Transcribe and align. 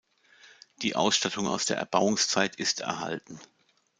Die 0.81 0.95
Ausstattung 0.95 1.45
aus 1.45 1.65
der 1.67 1.77
Erbauungszeit 1.77 2.55
ist 2.55 2.79
erhalten. 2.79 3.39